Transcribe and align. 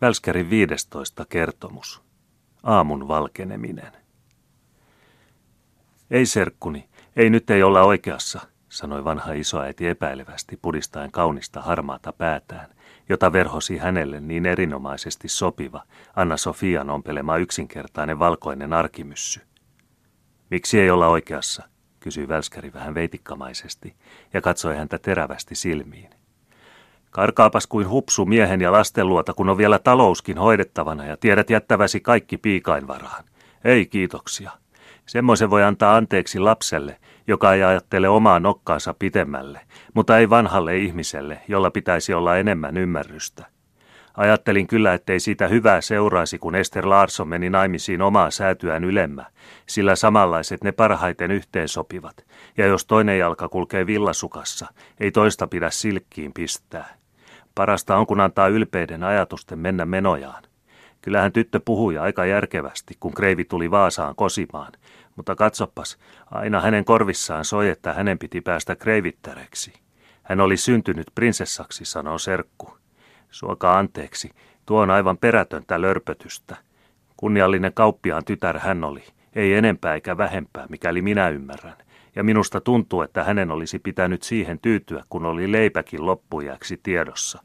Välskärin 0.00 0.50
15 0.50 1.26
kertomus. 1.28 2.02
Aamun 2.62 3.08
valkeneminen. 3.08 3.92
Ei 6.10 6.26
serkkuni, 6.26 6.88
ei 7.16 7.30
nyt 7.30 7.50
ei 7.50 7.62
olla 7.62 7.82
oikeassa, 7.82 8.40
sanoi 8.68 9.04
vanha 9.04 9.32
isoäiti 9.32 9.88
epäilevästi 9.88 10.58
pudistaen 10.62 11.10
kaunista 11.10 11.60
harmaata 11.60 12.12
päätään, 12.12 12.70
jota 13.08 13.32
verhosi 13.32 13.78
hänelle 13.78 14.20
niin 14.20 14.46
erinomaisesti 14.46 15.28
sopiva 15.28 15.82
Anna 16.16 16.36
Sofian 16.36 16.90
ompelema 16.90 17.36
yksinkertainen 17.36 18.18
valkoinen 18.18 18.72
arkimyssy. 18.72 19.40
Miksi 20.50 20.80
ei 20.80 20.90
olla 20.90 21.08
oikeassa, 21.08 21.68
kysyi 22.00 22.28
Välskäri 22.28 22.72
vähän 22.72 22.94
veitikkamaisesti 22.94 23.96
ja 24.32 24.40
katsoi 24.40 24.76
häntä 24.76 24.98
terävästi 24.98 25.54
silmiin. 25.54 26.19
Karkaapas 27.10 27.66
kuin 27.66 27.88
hupsu 27.88 28.26
miehen 28.26 28.60
ja 28.60 28.72
lasten 28.72 29.08
luota, 29.08 29.34
kun 29.34 29.48
on 29.48 29.58
vielä 29.58 29.78
talouskin 29.78 30.38
hoidettavana 30.38 31.06
ja 31.06 31.16
tiedät 31.16 31.50
jättäväsi 31.50 32.00
kaikki 32.00 32.38
piikainvaraan. 32.38 33.24
Ei 33.64 33.86
kiitoksia. 33.86 34.50
Semmoisen 35.06 35.50
voi 35.50 35.62
antaa 35.62 35.96
anteeksi 35.96 36.38
lapselle, 36.38 36.96
joka 37.26 37.54
ei 37.54 37.62
ajattele 37.62 38.08
omaa 38.08 38.40
nokkaansa 38.40 38.94
pitemmälle, 38.98 39.60
mutta 39.94 40.18
ei 40.18 40.30
vanhalle 40.30 40.76
ihmiselle, 40.76 41.40
jolla 41.48 41.70
pitäisi 41.70 42.14
olla 42.14 42.36
enemmän 42.36 42.76
ymmärrystä. 42.76 43.46
Ajattelin 44.16 44.66
kyllä, 44.66 44.94
ettei 44.94 45.20
siitä 45.20 45.48
hyvää 45.48 45.80
seuraisi, 45.80 46.38
kun 46.38 46.54
Ester 46.54 46.88
Larsson 46.88 47.28
meni 47.28 47.50
naimisiin 47.50 48.02
omaa 48.02 48.30
säätyään 48.30 48.84
ylemmä, 48.84 49.24
sillä 49.66 49.96
samanlaiset 49.96 50.64
ne 50.64 50.72
parhaiten 50.72 51.30
yhteensopivat, 51.30 52.26
ja 52.58 52.66
jos 52.66 52.86
toinen 52.86 53.18
jalka 53.18 53.48
kulkee 53.48 53.86
villasukassa, 53.86 54.66
ei 55.00 55.10
toista 55.10 55.46
pidä 55.46 55.70
silkkiin 55.70 56.32
pistää. 56.32 56.99
Parasta 57.54 57.96
on, 57.96 58.06
kun 58.06 58.20
antaa 58.20 58.48
ylpeiden 58.48 59.04
ajatusten 59.04 59.58
mennä 59.58 59.84
menojaan. 59.84 60.42
Kyllähän 61.02 61.32
tyttö 61.32 61.60
puhui 61.64 61.98
aika 61.98 62.24
järkevästi, 62.24 62.94
kun 63.00 63.14
kreivi 63.14 63.44
tuli 63.44 63.70
Vaasaan 63.70 64.14
kosimaan, 64.16 64.72
mutta 65.16 65.34
katsopas, 65.34 65.98
aina 66.30 66.60
hänen 66.60 66.84
korvissaan 66.84 67.44
soi, 67.44 67.68
että 67.68 67.92
hänen 67.92 68.18
piti 68.18 68.40
päästä 68.40 68.76
kreivittäreksi. 68.76 69.72
Hän 70.22 70.40
oli 70.40 70.56
syntynyt 70.56 71.06
prinsessaksi, 71.14 71.84
sanoo 71.84 72.18
serkku. 72.18 72.78
Suokaa 73.30 73.78
anteeksi, 73.78 74.30
tuo 74.66 74.80
on 74.80 74.90
aivan 74.90 75.18
perätöntä 75.18 75.80
lörpötystä. 75.80 76.56
Kunniallinen 77.16 77.72
kauppiaan 77.74 78.24
tytär 78.24 78.58
hän 78.58 78.84
oli, 78.84 79.04
ei 79.34 79.54
enempää 79.54 79.94
eikä 79.94 80.16
vähempää, 80.16 80.66
mikäli 80.68 81.02
minä 81.02 81.28
ymmärrän. 81.28 81.76
Ja 82.16 82.24
minusta 82.24 82.60
tuntuu, 82.60 83.02
että 83.02 83.24
hänen 83.24 83.50
olisi 83.50 83.78
pitänyt 83.78 84.22
siihen 84.22 84.58
tyytyä, 84.58 85.04
kun 85.08 85.26
oli 85.26 85.52
leipäkin 85.52 86.06
loppujäksi 86.06 86.80
tiedossa. 86.82 87.42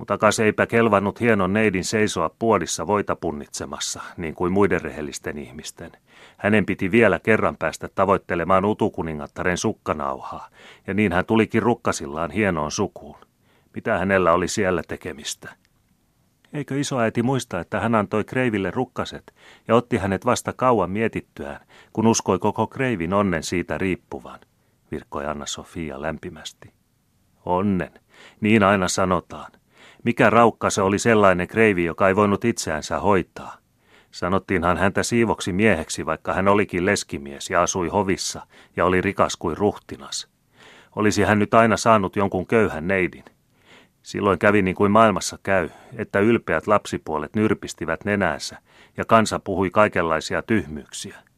Mutta 0.00 0.18
kas 0.18 0.40
eipä 0.40 0.66
kelvannut 0.66 1.20
hienon 1.20 1.52
neidin 1.52 1.84
seisoa 1.84 2.30
puodissa 2.38 2.86
voita 2.86 3.16
punnitsemassa, 3.16 4.02
niin 4.16 4.34
kuin 4.34 4.52
muiden 4.52 4.80
rehellisten 4.80 5.38
ihmisten. 5.38 5.92
Hänen 6.36 6.66
piti 6.66 6.90
vielä 6.90 7.18
kerran 7.18 7.56
päästä 7.56 7.88
tavoittelemaan 7.94 8.64
utukuningattaren 8.64 9.58
sukkanauhaa, 9.58 10.48
ja 10.86 10.94
niin 10.94 11.12
hän 11.12 11.26
tulikin 11.26 11.62
rukkasillaan 11.62 12.30
hienoon 12.30 12.70
sukuun. 12.70 13.18
Mitä 13.74 13.98
hänellä 13.98 14.32
oli 14.32 14.48
siellä 14.48 14.82
tekemistä? 14.88 15.54
Eikö 16.52 16.80
isoäiti 16.80 17.22
muista, 17.22 17.60
että 17.60 17.80
hän 17.80 17.94
antoi 17.94 18.24
Kreiville 18.24 18.70
rukkaset 18.70 19.34
ja 19.68 19.74
otti 19.74 19.96
hänet 19.96 20.26
vasta 20.26 20.52
kauan 20.52 20.90
mietittyään, 20.90 21.60
kun 21.92 22.06
uskoi 22.06 22.38
koko 22.38 22.66
Kreivin 22.66 23.14
onnen 23.14 23.42
siitä 23.42 23.78
riippuvan, 23.78 24.40
virkkoi 24.90 25.26
Anna-Sofia 25.26 26.02
lämpimästi. 26.02 26.72
Onnen, 27.44 27.90
niin 28.40 28.62
aina 28.62 28.88
sanotaan. 28.88 29.52
Mikä 30.04 30.30
raukka 30.30 30.70
se 30.70 30.82
oli 30.82 30.98
sellainen 30.98 31.48
kreivi, 31.48 31.84
joka 31.84 32.08
ei 32.08 32.16
voinut 32.16 32.44
itseänsä 32.44 32.98
hoitaa? 32.98 33.56
Sanottiinhan 34.10 34.76
häntä 34.76 35.02
siivoksi 35.02 35.52
mieheksi, 35.52 36.06
vaikka 36.06 36.34
hän 36.34 36.48
olikin 36.48 36.86
leskimies 36.86 37.50
ja 37.50 37.62
asui 37.62 37.88
hovissa 37.88 38.46
ja 38.76 38.84
oli 38.84 39.00
rikas 39.00 39.36
kuin 39.36 39.56
ruhtinas. 39.56 40.28
Olisi 40.96 41.22
hän 41.22 41.38
nyt 41.38 41.54
aina 41.54 41.76
saanut 41.76 42.16
jonkun 42.16 42.46
köyhän 42.46 42.86
neidin. 42.86 43.24
Silloin 44.02 44.38
kävi 44.38 44.62
niin 44.62 44.74
kuin 44.74 44.92
maailmassa 44.92 45.38
käy, 45.42 45.68
että 45.96 46.20
ylpeät 46.20 46.66
lapsipuolet 46.66 47.34
nyrpistivät 47.36 48.04
nenäänsä 48.04 48.56
ja 48.96 49.04
kansa 49.04 49.38
puhui 49.38 49.70
kaikenlaisia 49.70 50.42
tyhmyyksiä. 50.42 51.29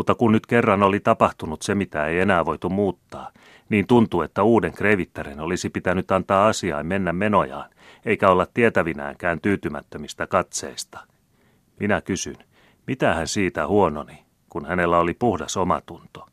Mutta 0.00 0.14
kun 0.14 0.32
nyt 0.32 0.46
kerran 0.46 0.82
oli 0.82 1.00
tapahtunut 1.00 1.62
se, 1.62 1.74
mitä 1.74 2.06
ei 2.06 2.20
enää 2.20 2.44
voitu 2.44 2.68
muuttaa, 2.68 3.30
niin 3.68 3.86
tuntui, 3.86 4.24
että 4.24 4.42
uuden 4.42 4.72
krevittären 4.72 5.40
olisi 5.40 5.70
pitänyt 5.70 6.10
antaa 6.10 6.46
asiaan 6.46 6.86
mennä 6.86 7.12
menojaan, 7.12 7.70
eikä 8.04 8.30
olla 8.30 8.46
tietävinäänkään 8.54 9.40
tyytymättömistä 9.40 10.26
katseista. 10.26 11.00
Minä 11.80 12.00
kysyn, 12.00 12.36
mitä 12.86 13.14
hän 13.14 13.28
siitä 13.28 13.66
huononi, 13.66 14.24
kun 14.48 14.66
hänellä 14.66 14.98
oli 14.98 15.14
puhdas 15.14 15.56
omatunto. 15.56 16.26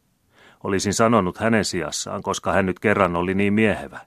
Olisin 0.64 0.94
sanonut 0.94 1.38
hänen 1.38 1.66
sijassaan, 1.66 2.24
koska 2.24 2.54
hän 2.54 2.66
nyt 2.66 2.80
kerran 2.80 3.16
oli 3.16 3.34
niin 3.34 3.54
miehevä. 3.54 4.00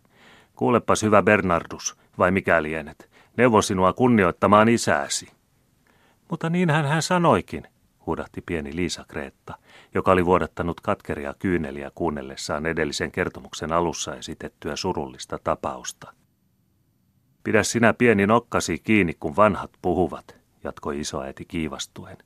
Kuulepas 0.56 1.02
hyvä 1.02 1.22
Bernardus, 1.22 1.96
vai 2.18 2.30
mikä 2.30 2.62
lienet, 2.62 3.10
neuvon 3.36 3.62
sinua 3.62 3.92
kunnioittamaan 3.92 4.68
isääsi. 4.68 5.28
Mutta 6.30 6.50
niinhän 6.50 6.86
hän 6.86 7.02
sanoikin, 7.02 7.66
huudahti 8.10 8.40
pieni 8.46 8.76
Liisa 8.76 9.04
Kreetta, 9.08 9.54
joka 9.94 10.12
oli 10.12 10.24
vuodattanut 10.24 10.80
katkeria 10.80 11.34
kyyneliä 11.38 11.90
kuunnellessaan 11.94 12.66
edellisen 12.66 13.12
kertomuksen 13.12 13.72
alussa 13.72 14.14
esitettyä 14.14 14.76
surullista 14.76 15.38
tapausta. 15.44 16.12
Pidä 17.44 17.62
sinä 17.62 17.94
pieni 17.94 18.26
nokkasi 18.26 18.78
kiinni, 18.78 19.14
kun 19.20 19.36
vanhat 19.36 19.70
puhuvat, 19.82 20.36
jatkoi 20.64 21.00
isoäiti 21.00 21.44
kiivastuen. 21.44 22.16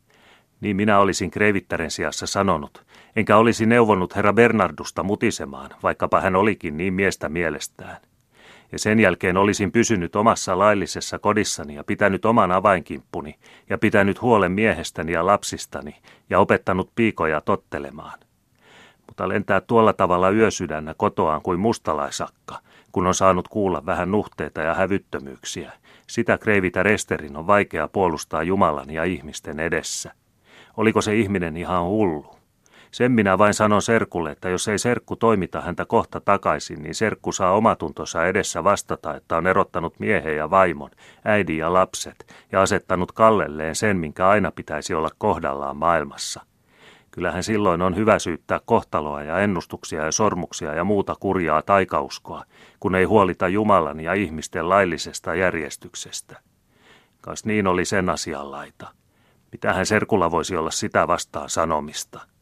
Niin 0.61 0.77
minä 0.77 0.99
olisin 0.99 1.31
Kreivittären 1.31 1.91
sijassa 1.91 2.27
sanonut, 2.27 2.87
enkä 3.17 3.37
olisi 3.37 3.67
neuvonut 3.67 4.17
herra 4.17 4.33
Bernardusta 4.33 5.03
mutisemaan, 5.03 5.71
vaikkapa 5.83 6.21
hän 6.21 6.37
olikin 6.37 6.77
niin 6.77 6.94
miestä 6.94 7.28
mielestään. 7.28 7.97
Ja 8.72 8.78
sen 8.78 9.00
jälkeen 9.00 9.36
olisin 9.36 9.72
pysynyt 9.72 10.16
omassa 10.16 10.58
laillisessa 10.58 11.19
kodissani 11.19 11.75
ja 11.75 11.84
pitänyt 11.84 12.25
oman 12.25 12.52
avainkimppuni 12.52 13.34
ja 13.70 13.78
pitänyt 13.78 14.22
huolen 14.22 14.52
miehestäni 14.52 15.12
ja 15.12 15.26
lapsistani 15.26 15.97
ja 16.30 16.38
opettanut 16.38 16.91
piikoja 16.94 17.41
tottelemaan. 17.41 18.19
Mutta 19.06 19.28
lentää 19.28 19.60
tuolla 19.60 19.92
tavalla 19.92 20.30
yösydännä 20.30 20.94
kotoaan 20.97 21.42
kuin 21.42 21.60
mustalaisakka, 21.60 22.58
kun 22.92 23.06
on 23.06 23.14
saanut 23.14 23.48
kuulla 23.48 23.86
vähän 23.86 24.10
nuhteita 24.10 24.60
ja 24.60 24.75
hävyttömyyksiä. 24.75 25.72
Sitä 26.06 26.38
kreivitä 26.38 26.82
resterin 26.82 27.36
on 27.36 27.46
vaikea 27.46 27.88
puolustaa 27.88 28.42
Jumalan 28.42 28.91
ja 28.91 29.04
ihmisten 29.04 29.60
edessä. 29.60 30.12
Oliko 30.76 31.00
se 31.00 31.14
ihminen 31.16 31.56
ihan 31.56 31.84
hullu? 31.84 32.44
Sen 32.94 33.12
minä 33.12 33.38
vain 33.38 33.55
sanon 33.55 33.82
Serkulle, 33.82 34.31
että 34.31 34.49
jos 34.49 34.69
ei 34.69 34.78
Serkku 34.78 35.16
toimita 35.16 35.60
häntä 35.60 35.84
kohta 35.84 36.21
takaisin, 36.21 36.82
niin 36.82 36.94
Serkku 36.94 37.32
saa 37.32 37.56
omatuntonsa 37.56 38.27
edessä 38.27 38.65
vastata, 38.65 39.15
että 39.15 39.37
on 39.37 39.47
erottanut 39.47 40.00
miehen 40.00 40.37
ja 40.37 40.50
vaimon, 40.50 40.91
äidin 41.25 41.59
ja 41.59 41.72
lapset, 41.72 42.27
ja 42.53 42.62
asettanut 42.62 43.12
kallelleen 43.12 43.75
sen, 43.75 43.97
minkä 43.97 44.28
aina 44.28 44.50
pitäisi 44.50 44.94
olla 44.94 45.10
kohdallaan 45.19 45.77
maailmassa– 45.77 46.41
Kyllähän 47.10 47.43
silloin 47.43 47.82
on 47.82 47.97
hyvä 47.97 48.19
syyttää 48.19 48.60
kohtaloa 48.65 49.22
ja 49.22 49.38
ennustuksia 49.38 50.05
ja 50.05 50.12
sormuksia 50.12 50.75
ja 50.75 50.84
muuta 50.84 51.15
kurjaa 51.21 51.62
taikauskoa, 51.62 52.44
kun 52.81 52.94
ei 52.94 53.05
huolita 53.05 53.49
Jumalan 53.49 54.00
ja 54.00 54.15
ihmisten 54.15 54.69
laillisesta 54.69 55.34
järjestyksestä. 55.34 56.41
Kas 57.21 57.44
niin 57.44 57.66
oli 57.66 57.84
sen 57.84 58.11
asian 58.11 58.50
laita. 58.50 58.88
Mitähän 59.53 59.87
Serkulla 59.87 60.31
voisi 60.31 60.56
olla 60.56 60.71
sitä 60.71 61.09
vastaan 61.09 61.50
sanomista? 61.50 62.34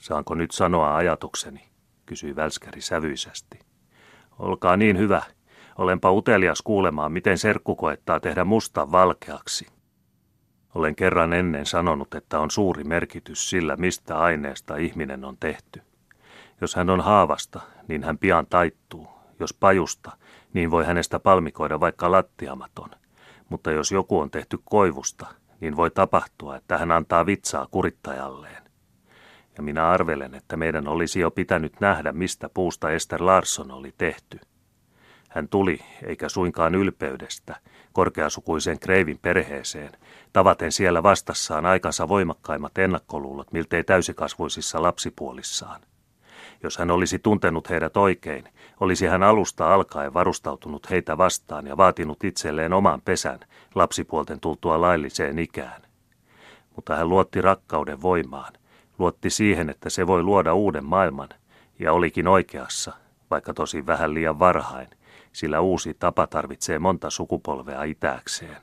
Saanko 0.00 0.34
nyt 0.34 0.50
sanoa 0.50 0.96
ajatukseni, 0.96 1.68
kysyi 2.06 2.36
Välskäri 2.36 2.80
sävyisesti. 2.80 3.58
Olkaa 4.38 4.76
niin 4.76 4.98
hyvä. 4.98 5.22
Olenpa 5.78 6.12
utelias 6.12 6.62
kuulemaan, 6.62 7.12
miten 7.12 7.38
Serkku 7.38 7.76
koettaa 7.76 8.20
tehdä 8.20 8.44
musta 8.44 8.92
valkeaksi. 8.92 9.66
Olen 10.74 10.96
kerran 10.96 11.32
ennen 11.32 11.66
sanonut, 11.66 12.14
että 12.14 12.38
on 12.40 12.50
suuri 12.50 12.84
merkitys 12.84 13.50
sillä, 13.50 13.76
mistä 13.76 14.18
aineesta 14.18 14.76
ihminen 14.76 15.24
on 15.24 15.36
tehty. 15.40 15.82
Jos 16.60 16.74
hän 16.74 16.90
on 16.90 17.00
haavasta, 17.00 17.60
niin 17.88 18.04
hän 18.04 18.18
pian 18.18 18.46
taittuu. 18.46 19.08
Jos 19.40 19.54
pajusta, 19.54 20.10
niin 20.52 20.70
voi 20.70 20.84
hänestä 20.84 21.18
palmikoida 21.18 21.80
vaikka 21.80 22.10
lattiamaton. 22.12 22.90
Mutta 23.48 23.70
jos 23.70 23.92
joku 23.92 24.18
on 24.18 24.30
tehty 24.30 24.58
koivusta, 24.64 25.26
niin 25.60 25.76
voi 25.76 25.90
tapahtua, 25.90 26.56
että 26.56 26.78
hän 26.78 26.92
antaa 26.92 27.26
vitsaa 27.26 27.66
kurittajalleen. 27.70 28.65
Ja 29.56 29.62
minä 29.62 29.88
arvelen, 29.88 30.34
että 30.34 30.56
meidän 30.56 30.88
olisi 30.88 31.20
jo 31.20 31.30
pitänyt 31.30 31.80
nähdä, 31.80 32.12
mistä 32.12 32.48
puusta 32.54 32.90
Ester 32.90 33.26
Larsson 33.26 33.70
oli 33.70 33.94
tehty. 33.98 34.40
Hän 35.28 35.48
tuli, 35.48 35.80
eikä 36.06 36.28
suinkaan 36.28 36.74
ylpeydestä, 36.74 37.56
korkeasukuisen 37.92 38.78
Kreivin 38.78 39.18
perheeseen, 39.18 39.92
tavaten 40.32 40.72
siellä 40.72 41.02
vastassaan 41.02 41.66
aikansa 41.66 42.08
voimakkaimmat 42.08 42.78
ennakkoluulot 42.78 43.52
miltei 43.52 43.84
täysikasvuisissa 43.84 44.82
lapsipuolissaan. 44.82 45.80
Jos 46.62 46.78
hän 46.78 46.90
olisi 46.90 47.18
tuntenut 47.18 47.70
heidät 47.70 47.96
oikein, 47.96 48.48
olisi 48.80 49.06
hän 49.06 49.22
alusta 49.22 49.74
alkaen 49.74 50.14
varustautunut 50.14 50.90
heitä 50.90 51.18
vastaan 51.18 51.66
ja 51.66 51.76
vaatinut 51.76 52.24
itselleen 52.24 52.72
oman 52.72 53.02
pesän 53.04 53.40
lapsipuolten 53.74 54.40
tultua 54.40 54.80
lailliseen 54.80 55.38
ikään. 55.38 55.82
Mutta 56.76 56.96
hän 56.96 57.08
luotti 57.08 57.40
rakkauden 57.40 58.02
voimaan, 58.02 58.52
luotti 58.98 59.30
siihen, 59.30 59.70
että 59.70 59.90
se 59.90 60.06
voi 60.06 60.22
luoda 60.22 60.54
uuden 60.54 60.84
maailman, 60.84 61.28
ja 61.78 61.92
olikin 61.92 62.28
oikeassa, 62.28 62.92
vaikka 63.30 63.54
tosi 63.54 63.86
vähän 63.86 64.14
liian 64.14 64.38
varhain, 64.38 64.88
sillä 65.32 65.60
uusi 65.60 65.94
tapa 65.94 66.26
tarvitsee 66.26 66.78
monta 66.78 67.10
sukupolvea 67.10 67.82
itääkseen. 67.82 68.62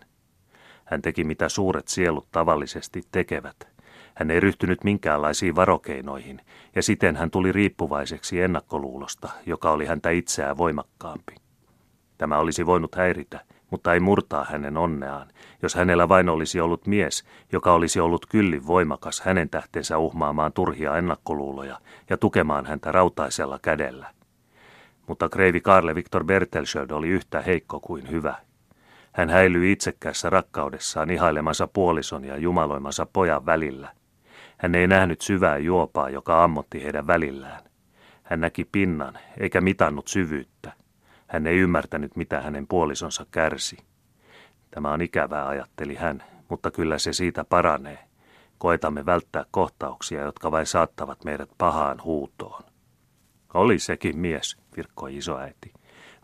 Hän 0.85 1.01
teki 1.01 1.24
mitä 1.24 1.50
suuret 1.50 1.88
sielut 1.88 2.27
tavallisesti 2.31 3.01
tekevät– 3.12 3.56
hän 4.15 4.31
ei 4.31 4.39
ryhtynyt 4.39 4.83
minkäänlaisiin 4.83 5.56
varokeinoihin, 5.56 6.41
ja 6.75 6.83
siten 6.83 7.15
hän 7.15 7.31
tuli 7.31 7.51
riippuvaiseksi 7.51 8.41
ennakkoluulosta, 8.41 9.29
joka 9.45 9.71
oli 9.71 9.86
häntä 9.86 10.09
itseään 10.09 10.57
voimakkaampi. 10.57 11.36
Tämä 12.18 12.38
olisi 12.38 12.65
voinut 12.65 12.95
häiritä, 12.95 13.39
mutta 13.73 13.93
ei 13.93 13.99
murtaa 13.99 14.45
hänen 14.49 14.77
onneaan, 14.77 15.27
jos 15.61 15.75
hänellä 15.75 16.09
vain 16.09 16.29
olisi 16.29 16.59
ollut 16.59 16.87
mies, 16.87 17.23
joka 17.51 17.73
olisi 17.73 17.99
ollut 17.99 18.25
kyllin 18.25 18.67
voimakas 18.67 19.21
hänen 19.21 19.49
tähtensä 19.49 19.97
uhmaamaan 19.97 20.53
turhia 20.53 20.97
ennakkoluuloja 20.97 21.79
ja 22.09 22.17
tukemaan 22.17 22.65
häntä 22.65 22.91
rautaisella 22.91 23.59
kädellä. 23.61 24.09
Mutta 25.07 25.29
kreivi 25.29 25.61
Karle 25.61 25.95
Victor 25.95 26.23
Bertelsöld 26.23 26.89
oli 26.89 27.07
yhtä 27.09 27.41
heikko 27.41 27.79
kuin 27.79 28.11
hyvä. 28.11 28.35
Hän 29.11 29.29
häilyi 29.29 29.71
itsekkäässä 29.71 30.29
rakkaudessaan 30.29 31.09
ihailemansa 31.09 31.67
puolison 31.67 32.25
ja 32.25 32.37
jumaloimansa 32.37 33.05
pojan 33.05 33.45
välillä– 33.45 33.89
hän 34.63 34.75
ei 34.75 34.87
nähnyt 34.87 35.21
syvää 35.21 35.57
juopaa, 35.57 36.09
joka 36.09 36.43
ammotti 36.43 36.83
heidän 36.83 37.07
välillään. 37.07 37.63
Hän 38.23 38.41
näki 38.41 38.65
pinnan, 38.71 39.17
eikä 39.39 39.61
mitannut 39.61 40.07
syvyyttä. 40.07 40.73
Hän 41.33 41.47
ei 41.47 41.57
ymmärtänyt, 41.57 42.15
mitä 42.15 42.41
hänen 42.41 42.68
puolisonsa 42.68 43.25
kärsi. 43.31 43.77
Tämä 44.71 44.91
on 44.91 45.01
ikävää, 45.01 45.47
ajatteli 45.47 45.95
hän, 45.95 46.24
mutta 46.50 46.71
kyllä 46.71 46.97
se 46.97 47.13
siitä 47.13 47.44
paranee. 47.44 48.00
Koetamme 48.57 49.06
välttää 49.06 49.45
kohtauksia, 49.51 50.21
jotka 50.21 50.51
vain 50.51 50.65
saattavat 50.65 51.24
meidät 51.25 51.50
pahaan 51.57 52.03
huutoon. 52.03 52.63
Oli 53.53 53.80
sekin 53.80 54.18
mies, 54.18 54.57
virkkoi 54.77 55.18
isoäiti. 55.18 55.74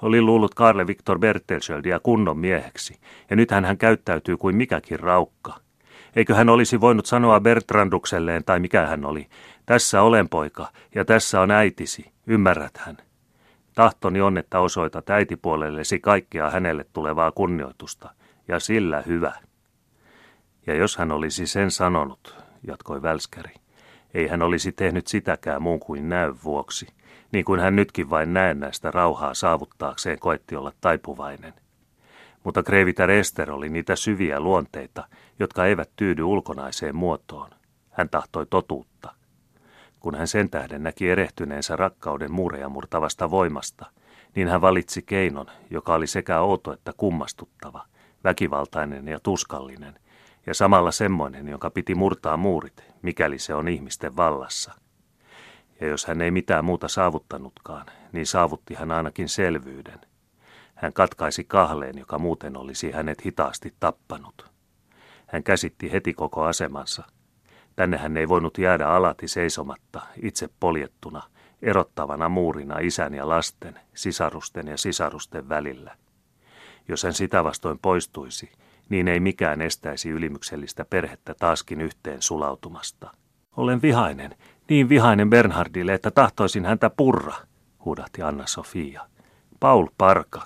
Oli 0.01 0.21
luullut 0.21 0.55
Karle 0.55 0.87
Viktor 0.87 1.19
Bertelschöldia 1.19 1.99
kunnon 1.99 2.37
mieheksi, 2.37 2.99
ja 3.29 3.35
nythän 3.35 3.65
hän 3.65 3.77
käyttäytyy 3.77 4.37
kuin 4.37 4.55
mikäkin 4.55 4.99
raukka– 4.99 5.53
Eikö 6.15 6.35
hän 6.35 6.49
olisi 6.49 6.81
voinut 6.81 7.05
sanoa 7.05 7.39
Bertrandukselleen 7.39 8.43
tai 8.43 8.59
mikä 8.59 8.87
hän 8.87 9.05
oli, 9.05 9.27
tässä 9.65 10.01
olen 10.01 10.29
poika 10.29 10.67
ja 10.95 11.05
tässä 11.05 11.41
on 11.41 11.51
äitisi, 11.51 12.11
ymmärrät 12.27 12.77
hän. 12.77 12.97
Tahtoni 13.79 14.21
on, 14.21 14.37
että 14.37 14.59
osoitat 14.59 15.09
äitipuolellesi 15.09 15.99
kaikkea 15.99 16.49
hänelle 16.49 16.85
tulevaa 16.93 17.31
kunnioitusta, 17.31 18.09
ja 18.47 18.59
sillä 18.59 19.01
hyvä. 19.01 19.33
Ja 20.67 20.75
jos 20.75 20.97
hän 20.97 21.11
olisi 21.11 21.47
sen 21.47 21.71
sanonut, 21.71 22.35
jatkoi 22.67 23.01
Välskäri, 23.01 23.53
ei 24.13 24.27
hän 24.27 24.41
olisi 24.41 24.71
tehnyt 24.71 25.07
sitäkään 25.07 25.61
muun 25.61 25.79
kuin 25.79 26.09
näyn 26.09 26.43
vuoksi, 26.43 26.87
niin 27.31 27.45
kuin 27.45 27.59
hän 27.59 27.75
nytkin 27.75 28.09
vain 28.09 28.33
näennäistä 28.33 28.91
rauhaa 28.91 29.33
saavuttaakseen 29.33 30.19
koetti 30.19 30.55
olla 30.55 30.71
taipuvainen– 30.81 31.53
mutta 32.43 32.63
Greviter 32.63 33.11
Ester 33.11 33.51
oli 33.51 33.69
niitä 33.69 33.95
syviä 33.95 34.39
luonteita, 34.39 35.07
jotka 35.39 35.65
eivät 35.65 35.89
tyydy 35.95 36.23
ulkonaiseen 36.23 36.95
muotoon. 36.95 37.49
Hän 37.89 38.09
tahtoi 38.09 38.45
totuutta. 38.45 39.18
Kun 39.99 40.15
hän 40.15 40.27
sen 40.27 40.49
tähden 40.49 40.83
näki 40.83 41.09
erehtyneensä 41.09 41.75
rakkauden 41.75 42.31
muureja 42.31 42.69
murtavasta 42.69 43.31
voimasta, 43.31 43.85
niin 44.35 44.47
hän 44.47 44.61
valitsi 44.61 45.01
keinon, 45.01 45.45
joka 45.69 45.93
oli 45.93 46.07
sekä 46.07 46.39
outo 46.39 46.73
että 46.73 46.93
kummastuttava, 46.97 47.85
väkivaltainen 48.23 49.07
ja 49.07 49.19
tuskallinen, 49.19 49.99
ja 50.45 50.53
samalla 50.53 50.91
semmoinen, 50.91 51.47
joka 51.47 51.69
piti 51.69 51.95
murtaa 51.95 52.37
muurit, 52.37 52.83
mikäli 53.01 53.39
se 53.39 53.53
on 53.53 53.67
ihmisten 53.67 54.17
vallassa. 54.17 54.73
Ja 55.81 55.87
jos 55.87 56.05
hän 56.05 56.21
ei 56.21 56.31
mitään 56.31 56.65
muuta 56.65 56.87
saavuttanutkaan, 56.87 57.85
niin 58.11 58.25
saavutti 58.25 58.73
hän 58.73 58.91
ainakin 58.91 59.29
selvyyden. 59.29 59.99
Hän 60.75 60.93
katkaisi 60.93 61.43
kahleen, 61.43 61.97
joka 61.97 62.19
muuten 62.19 62.57
olisi 62.57 62.91
hänet 62.91 63.25
hitaasti 63.25 63.73
tappanut. 63.79 64.51
Hän 65.27 65.43
käsitti 65.43 65.91
heti 65.91 66.13
koko 66.13 66.43
asemansa. 66.43 67.03
Tänne 67.79 67.97
hän 67.97 68.17
ei 68.17 68.29
voinut 68.29 68.57
jäädä 68.57 68.87
alati 68.87 69.27
seisomatta, 69.27 70.01
itse 70.21 70.49
poljettuna, 70.59 71.21
erottavana 71.61 72.29
muurina 72.29 72.79
isän 72.79 73.13
ja 73.13 73.29
lasten, 73.29 73.79
sisarusten 73.93 74.67
ja 74.67 74.77
sisarusten 74.77 75.49
välillä. 75.49 75.95
Jos 76.87 77.03
hän 77.03 77.13
sitä 77.13 77.43
vastoin 77.43 77.79
poistuisi, 77.79 78.51
niin 78.89 79.07
ei 79.07 79.19
mikään 79.19 79.61
estäisi 79.61 80.09
ylimyksellistä 80.09 80.85
perhettä 80.85 81.35
taaskin 81.39 81.81
yhteen 81.81 82.21
sulautumasta. 82.21 83.13
Olen 83.57 83.81
vihainen, 83.81 84.35
niin 84.69 84.89
vihainen 84.89 85.29
Bernhardille, 85.29 85.93
että 85.93 86.11
tahtoisin 86.11 86.65
häntä 86.65 86.89
purra, 86.89 87.35
huudahti 87.85 88.21
Anna-Sofia. 88.21 89.01
Paul 89.59 89.87
Parka, 89.97 90.43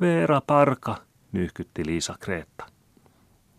Veera 0.00 0.40
Parka, 0.46 0.96
nyhkytti 1.32 1.86
Liisa 1.86 2.16
Kreetta. 2.20 2.66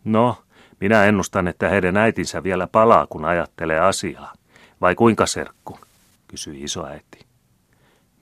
No, 0.04 0.44
minä 0.80 1.06
ennustan, 1.06 1.48
että 1.48 1.70
heidän 1.70 1.98
äitinsä 1.98 2.44
vielä 2.44 2.68
palaa, 2.68 3.08
kun 3.08 3.26
ajattelee 3.26 3.80
asiaa. 3.80 4.34
Vai 4.82 4.96
kuinka 4.96 5.26
serkku? 5.26 5.80
kysyi 6.28 6.64
isoäiti. 6.64 7.20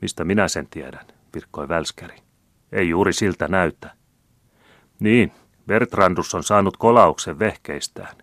Mistä 0.01 0.23
minä 0.23 0.47
sen 0.47 0.67
tiedän, 0.67 1.05
virkkoi 1.35 1.67
Välskäri. 1.67 2.15
Ei 2.71 2.89
juuri 2.89 3.13
siltä 3.13 3.47
näytä. 3.47 3.91
Niin, 4.99 5.31
Bertrandus 5.67 6.35
on 6.35 6.43
saanut 6.43 6.77
kolauksen 6.77 7.39
vehkeistään. 7.39 8.15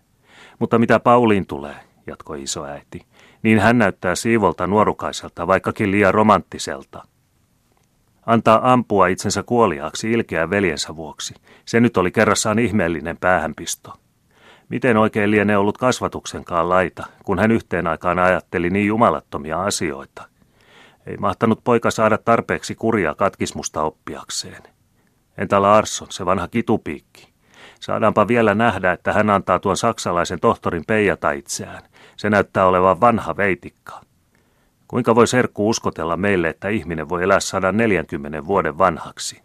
Mutta 0.59 0.79
mitä 0.79 0.99
Pauliin 0.99 1.47
tulee, 1.47 1.75
jatkoi 2.07 2.43
isoäiti, 2.43 3.05
niin 3.43 3.59
hän 3.59 3.77
näyttää 3.77 4.15
siivolta 4.15 4.67
nuorukaiselta, 4.67 5.47
vaikkakin 5.47 5.91
liian 5.91 6.13
romanttiselta 6.13 7.03
antaa 8.25 8.73
ampua 8.73 9.07
itsensä 9.07 9.43
kuoliaaksi 9.43 10.11
ilkeä 10.11 10.49
veljensä 10.49 10.95
vuoksi. 10.95 11.33
Se 11.65 11.79
nyt 11.79 11.97
oli 11.97 12.11
kerrassaan 12.11 12.59
ihmeellinen 12.59 13.17
päähänpisto. 13.17 13.93
Miten 14.69 14.97
oikein 14.97 15.31
lienee 15.31 15.57
ollut 15.57 15.77
kasvatuksenkaan 15.77 16.69
laita, 16.69 17.05
kun 17.23 17.39
hän 17.39 17.51
yhteen 17.51 17.87
aikaan 17.87 18.19
ajatteli 18.19 18.69
niin 18.69 18.87
jumalattomia 18.87 19.63
asioita? 19.63 20.27
Ei 21.05 21.17
mahtanut 21.17 21.63
poika 21.63 21.91
saada 21.91 22.17
tarpeeksi 22.17 22.75
kuria 22.75 23.15
katkismusta 23.15 23.81
oppiakseen. 23.81 24.63
Entä 25.37 25.61
Larsson, 25.61 26.07
se 26.11 26.25
vanha 26.25 26.47
kitupiikki? 26.47 27.33
Saadaanpa 27.79 28.27
vielä 28.27 28.55
nähdä, 28.55 28.91
että 28.91 29.13
hän 29.13 29.29
antaa 29.29 29.59
tuon 29.59 29.77
saksalaisen 29.77 30.39
tohtorin 30.39 30.83
peijata 30.87 31.31
itseään. 31.31 31.83
Se 32.17 32.29
näyttää 32.29 32.65
olevan 32.65 33.01
vanha 33.01 33.37
veitikka. 33.37 34.01
Kuinka 34.87 35.15
voi 35.15 35.27
serkku 35.27 35.69
uskotella 35.69 36.17
meille, 36.17 36.49
että 36.49 36.69
ihminen 36.69 37.09
voi 37.09 37.23
elää 37.23 37.39
140 37.39 38.45
vuoden 38.45 38.77
vanhaksi? 38.77 39.41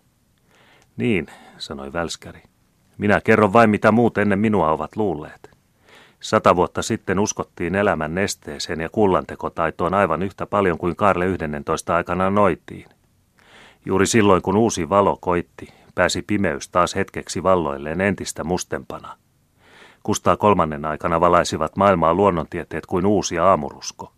Niin, 0.96 1.26
sanoi 1.58 1.92
Välskäri. 1.92 2.47
Minä 2.98 3.20
kerron 3.20 3.52
vain, 3.52 3.70
mitä 3.70 3.92
muut 3.92 4.18
ennen 4.18 4.38
minua 4.38 4.70
ovat 4.70 4.96
luulleet. 4.96 5.50
Sata 6.20 6.56
vuotta 6.56 6.82
sitten 6.82 7.18
uskottiin 7.18 7.74
elämän 7.74 8.14
nesteeseen 8.14 8.80
ja 8.80 8.88
kullantekotaitoon 8.88 9.94
aivan 9.94 10.22
yhtä 10.22 10.46
paljon 10.46 10.78
kuin 10.78 10.96
Karle 10.96 11.26
11 11.26 11.96
aikana 11.96 12.30
noitiin. 12.30 12.86
Juuri 13.86 14.06
silloin, 14.06 14.42
kun 14.42 14.56
uusi 14.56 14.88
valo 14.88 15.18
koitti, 15.20 15.68
pääsi 15.94 16.22
pimeys 16.22 16.68
taas 16.68 16.94
hetkeksi 16.94 17.42
valloilleen 17.42 18.00
entistä 18.00 18.44
mustempana. 18.44 19.16
Kustaa 20.02 20.36
kolmannen 20.36 20.84
aikana 20.84 21.20
valaisivat 21.20 21.76
maailmaa 21.76 22.14
luonnontieteet 22.14 22.86
kuin 22.86 23.06
uusi 23.06 23.38
aamurusko. 23.38 24.12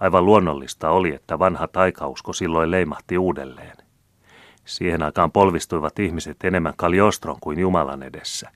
Aivan 0.00 0.24
luonnollista 0.26 0.90
oli, 0.90 1.14
että 1.14 1.38
vanha 1.38 1.68
taikausko 1.68 2.32
silloin 2.32 2.70
leimahti 2.70 3.18
uudelleen. 3.18 3.83
Siihen 4.64 5.02
aikaan 5.02 5.32
polvistuivat 5.32 5.98
ihmiset 5.98 6.36
enemmän 6.44 6.74
Kaliostron 6.76 7.36
kuin 7.40 7.58
Jumalan 7.58 8.02
edessä. 8.02 8.50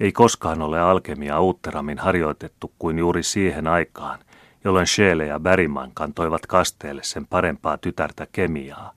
Ei 0.00 0.12
koskaan 0.12 0.62
ole 0.62 0.80
alkemia 0.80 1.40
uutterammin 1.40 1.98
harjoitettu 1.98 2.72
kuin 2.78 2.98
juuri 2.98 3.22
siihen 3.22 3.66
aikaan, 3.68 4.18
jolloin 4.64 4.86
Scheele 4.86 5.26
ja 5.26 5.40
Bergman 5.40 5.90
kantoivat 5.94 6.46
kasteelle 6.46 7.02
sen 7.02 7.26
parempaa 7.26 7.78
tytärtä 7.78 8.26
kemiaa. 8.32 8.92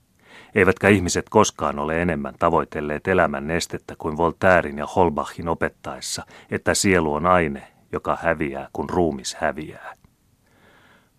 Eivätkä 0.56 0.88
ihmiset 0.88 1.30
koskaan 1.30 1.80
ole 1.80 2.02
enemmän 2.02 2.34
tavoitelleet 2.40 3.08
elämän 3.08 3.48
nestettä 3.48 3.96
kuin 3.98 4.18
Voltairin 4.18 4.78
ja 4.78 4.86
Holbachin 4.86 5.50
opettaessa, 5.50 6.26
että 6.52 6.74
sielu 6.74 7.14
on 7.14 7.26
aine, 7.26 7.68
joka 7.92 8.18
häviää, 8.22 8.70
kun 8.74 8.90
ruumis 8.90 9.36
häviää. 9.36 9.94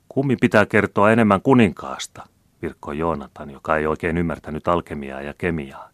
Kummi 0.09 0.37
pitää 0.37 0.67
kertoa 0.67 1.13
enemmän 1.13 1.43
kuninkaasta, 1.43 2.27
virkkoi 2.65 2.99
Joonatan, 2.99 3.51
joka 3.51 3.77
ei 3.77 3.87
oikein 3.87 4.19
ymmärtänyt 4.19 4.69
alkemiaa 4.69 5.23
ja 5.23 5.35
kemiaa. 5.39 5.91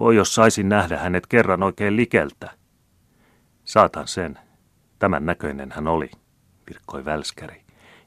Voi 0.00 0.16
jos 0.16 0.34
saisin 0.34 0.68
nähdä 0.68 0.98
hänet 0.98 1.26
kerran 1.26 1.62
oikein 1.62 1.96
likeltä. 1.96 2.50
Saatan 3.64 4.08
sen. 4.08 4.38
Tämän 4.98 5.26
näköinen 5.26 5.72
hän 5.72 5.88
oli, 5.88 6.10
virkkoi 6.68 7.04
Välskäri, 7.04 7.62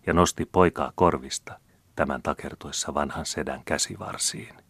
ja 0.07 0.13
nosti 0.13 0.45
poikaa 0.45 0.91
korvista. 0.95 1.59
tämän 1.95 2.21
takertuessa 2.21 2.93
vanhan 2.93 3.25
sedän 3.25 3.61
käsivarsiin. 3.65 4.64